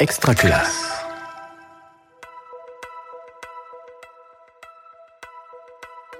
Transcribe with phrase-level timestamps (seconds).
[0.00, 0.90] Extra classe.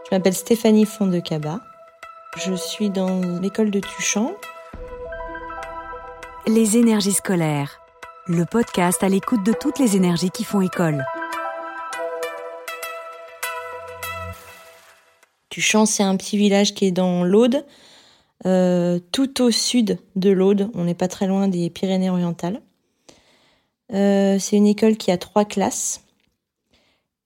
[0.08, 1.60] Je m'appelle Stéphanie Fondecaba.
[2.36, 4.32] Je suis dans l'école de Tuchan.
[6.46, 7.80] Les énergies scolaires.
[8.28, 11.04] Le podcast à l'écoute de toutes les énergies qui font école.
[15.48, 17.66] Tuchan, c'est un petit village qui est dans l'Aude,
[18.46, 20.70] euh, tout au sud de l'Aude.
[20.74, 22.60] On n'est pas très loin des Pyrénées-Orientales.
[23.92, 26.04] Euh, c'est une école qui a trois classes.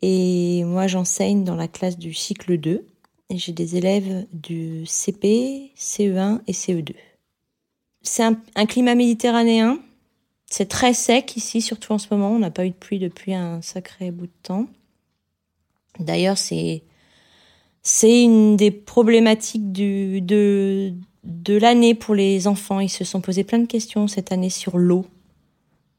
[0.03, 2.87] Et moi, j'enseigne dans la classe du cycle 2.
[3.31, 6.95] Et j'ai des élèves du CP, CE1 et CE2.
[8.01, 9.81] C'est un, climat méditerranéen.
[10.47, 12.31] C'est très sec ici, surtout en ce moment.
[12.31, 14.67] On n'a pas eu de pluie depuis un sacré bout de temps.
[15.99, 16.83] D'ailleurs, c'est
[18.03, 22.81] une des problématiques de, de l'année pour les enfants.
[22.81, 25.05] Ils se sont posés plein de questions cette année sur l'eau.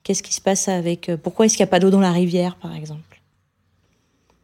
[0.04, 1.12] Qu'est-ce qui se passe avec...
[1.22, 3.22] Pourquoi est-ce qu'il n'y a pas d'eau dans la rivière, par exemple?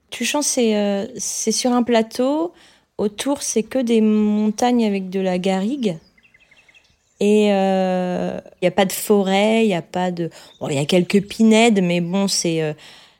[0.09, 2.53] Tuchan, c'est euh, c'est sur un plateau.
[2.97, 5.97] Autour, c'est que des montagnes avec de la garrigue.
[7.19, 10.29] Et il euh, n'y a pas de forêt, il n'y a pas de...
[10.59, 12.61] Bon, il y a quelques pinèdes, mais bon, c'est...
[12.61, 12.73] Euh,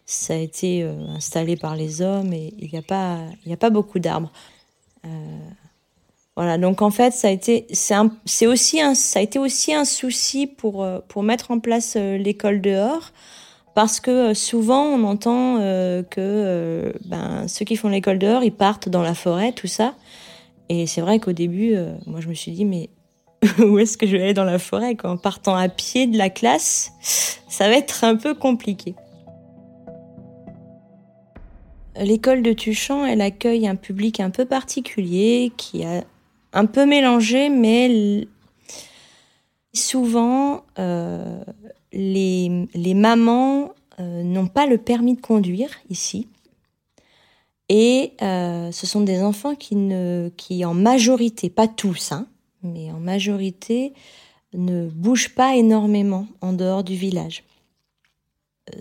[0.06, 4.00] ça a été euh, installé par les hommes et il n'y a a pas beaucoup
[4.00, 4.32] d'arbres
[5.06, 5.40] euh,
[6.36, 9.86] voilà donc en fait ça a été c'est aussi un ça a été aussi un
[9.86, 13.12] souci pour euh, pour mettre en place euh, l'école dehors
[13.74, 15.58] parce que souvent on entend
[16.10, 19.96] que ben ceux qui font l'école dehors ils partent dans la forêt tout ça.
[20.70, 21.76] Et c'est vrai qu'au début
[22.06, 22.90] moi je me suis dit mais
[23.60, 25.10] où est-ce que je vais aller dans la forêt quoi?
[25.10, 26.94] En partant à pied de la classe
[27.50, 28.96] ça va être un peu compliqué.
[31.98, 36.04] L'école de Tuchan, elle accueille un public un peu particulier qui a
[36.56, 38.28] un peu mélangé, mais
[39.74, 41.44] souvent euh,
[41.92, 46.28] les, mamans euh, n'ont pas le permis de conduire ici.
[47.68, 52.28] Et euh, ce sont des enfants qui en majorité, pas tous, hein,
[52.64, 53.94] mais en majorité,
[54.54, 57.44] ne bougent pas énormément en dehors du village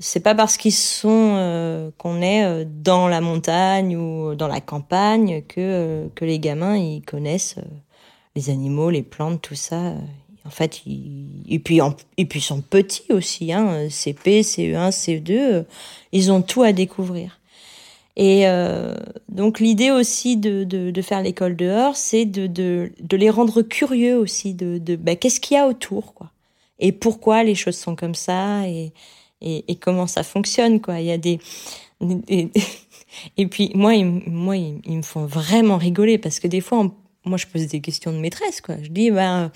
[0.01, 4.61] c'est pas parce qu'ils sont euh, qu'on est euh, dans la montagne ou dans la
[4.61, 7.57] campagne que euh, que les gamins ils connaissent
[8.35, 9.95] les animaux, les plantes, tout ça.
[10.47, 11.81] En fait, ils, et puis
[12.17, 15.65] et puis ils sont petits aussi, hein, CP, CE1, CE2,
[16.13, 17.41] ils ont tout à découvrir.
[18.17, 18.45] Et
[19.29, 23.63] donc l'idée aussi de, de, de faire l'école dehors, c'est de, de, de les rendre
[23.63, 26.31] curieux aussi de, de ben, qu'est-ce qu'il y a autour, quoi,
[26.79, 28.93] et pourquoi les choses sont comme ça, et
[29.41, 31.01] et, comment ça fonctionne quoi.
[31.01, 31.39] Il y a des
[33.37, 36.91] et, puis moi ils, moi ils, me font vraiment rigoler parce que des fois
[37.25, 38.77] moi je pose des questions de maîtresse quoi.
[38.83, 39.51] Je dis ben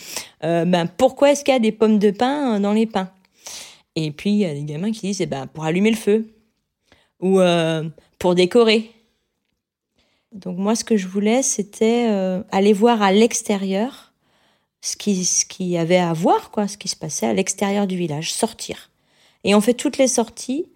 [0.44, 3.10] euh, ben pourquoi est-ce qu'il y a des pommes de pin dans les pains?
[3.96, 6.32] Et puis il y a des gamins qui disent eh ben pour allumer le feu
[7.20, 7.84] ou euh,
[8.18, 8.90] pour décorer.
[10.32, 14.12] Donc moi ce que je voulais c'était euh, aller voir à l'extérieur
[14.80, 17.96] ce qui ce qui avait à voir quoi, ce qui se passait à l'extérieur du
[17.96, 18.90] village, sortir.
[19.44, 20.66] Et on fait toutes les sorties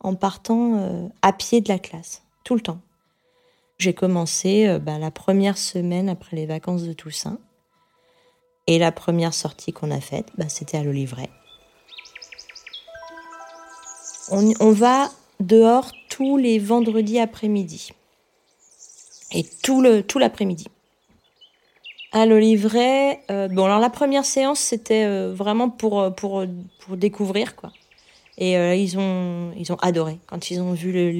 [0.00, 2.80] en partant euh, à pied de la classe, tout le temps.
[3.78, 7.38] J'ai commencé euh, bah, la première semaine après les vacances de Toussaint.
[8.68, 11.30] Et la première sortie qu'on a faite, bah, c'était à l'Olivret.
[14.30, 15.10] On, va
[15.40, 17.90] dehors tous les vendredis après-midi.
[19.32, 19.82] Et tout
[20.18, 20.68] l'après-midi.
[22.12, 26.46] À l'Olivret, euh, bon alors la première séance c'était vraiment pour pour
[26.90, 27.72] découvrir quoi.
[28.42, 31.12] Et euh, ils ont ils ont adoré quand ils ont vu le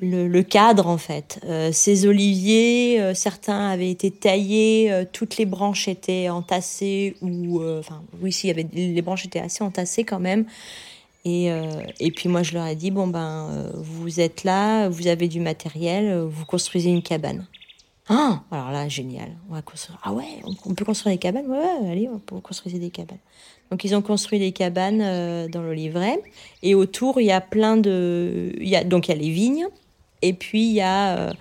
[0.00, 1.40] le, le, cadre en fait.
[1.44, 8.02] Euh, ces oliviers, euh, certains avaient été taillés, toutes les branches étaient entassées ou enfin
[8.20, 10.44] oui si, y avait les branches étaient assez entassées quand même.
[11.24, 11.50] Et,
[12.00, 15.38] et puis moi je leur ai dit bon ben vous êtes là, vous avez du
[15.38, 17.46] matériel, vous construisez une cabane.
[18.08, 19.36] Ah, alors là, génial.
[19.50, 19.98] On va construire.
[20.02, 21.46] Ah ouais, on, peut construire des cabanes.
[21.46, 23.18] Ouais, ouais, allez, on peut construire des cabanes.
[23.70, 26.22] Donc ils ont construit des cabanes euh, dans le livret
[26.62, 29.30] et autour il y a plein de, il y a donc il y a les
[29.30, 29.66] vignes
[30.22, 31.32] et puis il y a euh,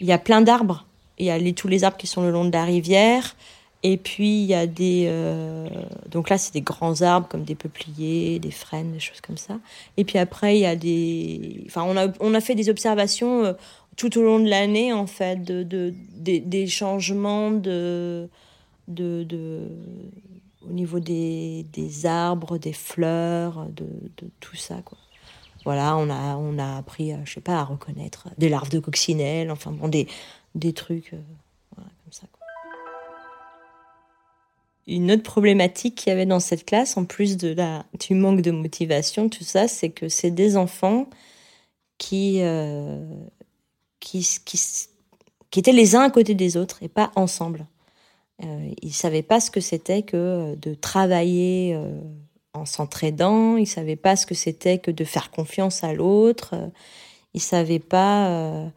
[0.00, 0.86] il y a plein d'arbres.
[1.18, 3.36] Il y a les, tous les arbres qui sont le long de la rivière
[3.84, 5.68] et puis il y a des euh,
[6.10, 9.58] donc là c'est des grands arbres comme des peupliers, des frênes, des choses comme ça.
[9.98, 13.44] Et puis après il y a des, enfin on a on a fait des observations
[13.44, 13.52] euh,
[13.96, 18.28] tout au long de l'année en fait de, de, des, changements de
[18.88, 19.68] de,
[20.66, 23.86] au niveau des, des, arbres, des fleurs, de,
[24.40, 24.82] tout ça.
[24.84, 24.98] Quoi.
[25.64, 28.78] Voilà, on a, on a appris, à, je sais pas, à reconnaître des larves de
[28.78, 30.06] coccinelle, enfin bon, des,
[30.54, 31.20] des trucs euh,
[31.74, 32.26] voilà, comme ça.
[34.86, 38.42] Une autre problématique qu'il y avait dans cette classe, en plus de la, du manque
[38.42, 41.08] de motivation, tout ça, c'est que c'est des enfants
[41.96, 43.02] qui, euh,
[44.04, 44.26] qui,
[45.56, 47.66] étaient les uns à côté des autres et pas ensemble.
[48.42, 52.00] Euh, ils ne savaient pas ce que c'était que de travailler euh,
[52.52, 56.54] en s'entraidant, ils ne savaient pas ce que c'était que de faire confiance à l'autre,
[57.32, 58.70] ils ne savaient pas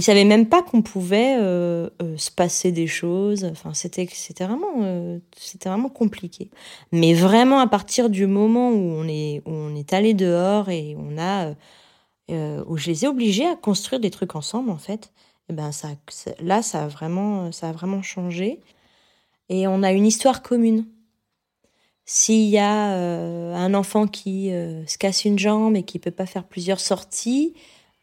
[0.00, 3.44] savaient même pas qu'on pouvait euh, euh, se passer des choses.
[3.44, 4.08] Enfin, c'était
[4.40, 6.50] vraiment euh, c'était vraiment compliqué.
[6.92, 11.54] Mais vraiment à partir du moment où on est allé dehors et on a
[12.28, 15.12] où je les ai obligés à construire des trucs ensemble en fait.
[15.50, 15.88] Eh ben ça
[16.40, 18.60] là ça a vraiment ça a vraiment changé.
[19.48, 20.86] Et on a une histoire commune.
[22.04, 22.94] S'il y a
[23.54, 24.48] un enfant qui
[24.86, 27.54] se casse une jambe et qui peut pas faire plusieurs sorties,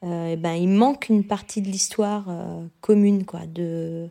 [0.03, 3.25] euh, ben, il manque une partie de l'histoire euh, commune.
[3.25, 4.09] Quoi, de...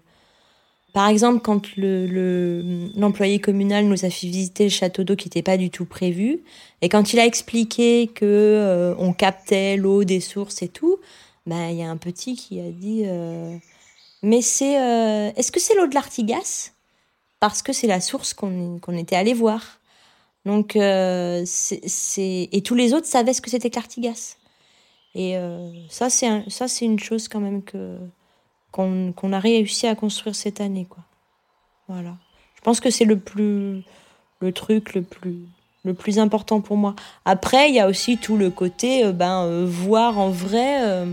[0.93, 5.43] Par exemple, quand le, l'employé communal nous a fait visiter le château d'eau qui n'était
[5.43, 6.41] pas du tout prévu,
[6.83, 10.99] et quand il a expliqué que euh, on captait l'eau des sources et tout,
[11.47, 13.05] ben, il y a un petit qui a dit
[14.23, 14.75] Mais c'est,
[15.37, 16.73] est-ce que c'est l'eau de l'Artigas?
[17.41, 19.81] Parce que c'est la source qu'on, qu'on était allé voir.
[20.45, 22.49] Donc, c'est, c'est...
[22.53, 24.37] Et tous les autres savaient ce que c'était que l'Artigas.
[25.15, 27.99] Et euh, ça, c'est ça, c'est une chose quand même que
[28.79, 31.03] qu'on a réussi à construire cette année, quoi.
[31.89, 32.15] Voilà.
[32.55, 33.83] Je pense que c'est le plus
[34.41, 35.37] le truc le plus
[35.85, 36.95] le plus important pour moi.
[37.25, 41.07] Après, il y a aussi tout le côté euh, ben euh, voir en vrai.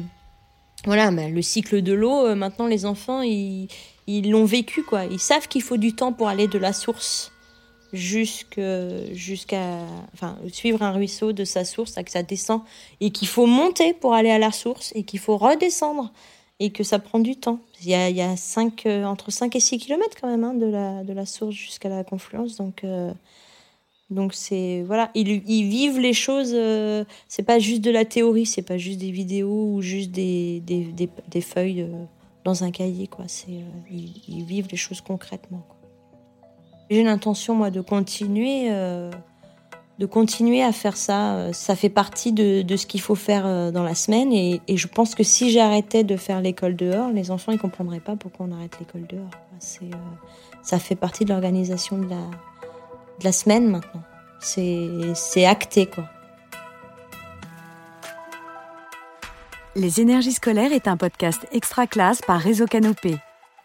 [0.86, 2.36] voilà, mais le cycle de l'eau.
[2.36, 3.70] maintenant, les enfants, ils
[4.08, 5.06] l'ont vécu, quoi.
[5.06, 7.32] Ils savent qu'il faut du temps pour aller de la source
[7.96, 9.58] jusqu'à
[10.14, 12.62] enfin, suivre un ruisseau de sa source, que ça descend,
[13.02, 16.12] et qu'il faut monter pour aller à la source, et qu'il faut redescendre,
[16.60, 17.60] et que ça prend du temps.
[17.82, 20.44] Il y a, il y a cinq, euh, entre 5 et 6 kilomètres quand même
[20.44, 22.58] hein, de, la, de la source jusqu'à la confluence.
[22.58, 23.14] Donc, euh,
[24.10, 26.52] donc c'est voilà, ils, ils, vivent les choses.
[26.54, 30.62] Euh, c'est pas juste de la théorie, c'est pas juste des vidéos ou juste des,
[30.62, 30.94] des,
[31.28, 31.88] des, feuilles
[32.46, 33.08] dans un cahier.
[33.08, 33.26] Quoi.
[33.28, 35.66] C'est, ils, ils, vivent les choses concrètement.
[36.90, 39.10] J'ai l'intention, moi, de continuer, euh,
[40.00, 41.54] de continuer à faire ça.
[41.54, 44.34] Ça fait partie de, de ce qu'il faut faire euh, dans la semaine.
[44.34, 48.00] Et, et, je pense que si j'arrêtais de faire l'école dehors, les enfants ne comprendraient
[48.00, 49.32] pas pourquoi on arrête l'école dehors.
[49.60, 49.98] C'est, euh,
[50.62, 52.18] ça fait partie de l'organisation de la,
[53.20, 54.02] de la semaine maintenant.
[54.40, 56.06] C'est, c'est acté, quoi.
[59.78, 63.18] Les énergies scolaires est un podcast extra classe par Réseau Canopé.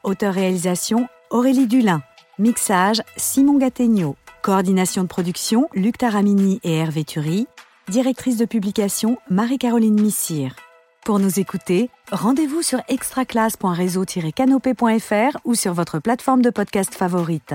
[0.02, 2.02] Auteur-réalisation Aurélie Dulin.
[2.38, 4.16] Mixage Simon Gattegno.
[4.42, 7.46] Coordination de production Luc Taramini et Hervé Thury.
[7.88, 10.56] Directrice de publication Marie-Caroline Missire.
[11.04, 17.54] Pour nous écouter, rendez-vous sur extraclasse.réseau-canopé.fr ou sur votre plateforme de podcast favorite.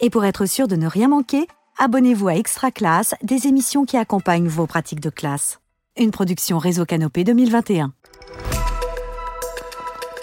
[0.00, 1.46] Et pour être sûr de ne rien manquer,
[1.78, 5.60] abonnez-vous à Extra Classe, des émissions qui accompagnent vos pratiques de classe.
[5.98, 7.92] Une production Réseau Canopé 2021.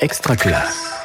[0.01, 0.98] Extra Classe.